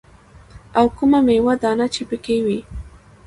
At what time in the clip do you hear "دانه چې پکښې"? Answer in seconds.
1.63-2.37